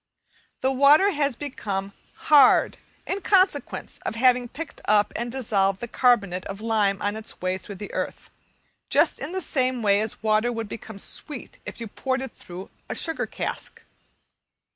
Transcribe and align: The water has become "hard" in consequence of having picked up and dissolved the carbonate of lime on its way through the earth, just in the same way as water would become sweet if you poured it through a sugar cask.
The 0.61 0.71
water 0.71 1.11
has 1.11 1.35
become 1.35 1.93
"hard" 2.15 2.79
in 3.05 3.21
consequence 3.21 3.99
of 3.99 4.15
having 4.15 4.47
picked 4.47 4.81
up 4.85 5.13
and 5.15 5.31
dissolved 5.31 5.79
the 5.79 5.87
carbonate 5.87 6.43
of 6.45 6.59
lime 6.59 6.99
on 7.03 7.15
its 7.15 7.39
way 7.39 7.59
through 7.59 7.75
the 7.75 7.93
earth, 7.93 8.31
just 8.89 9.19
in 9.19 9.31
the 9.31 9.41
same 9.41 9.83
way 9.83 10.01
as 10.01 10.23
water 10.23 10.51
would 10.51 10.67
become 10.67 10.97
sweet 10.97 11.59
if 11.67 11.79
you 11.79 11.85
poured 11.87 12.23
it 12.23 12.31
through 12.31 12.71
a 12.89 12.95
sugar 12.95 13.27
cask. 13.27 13.83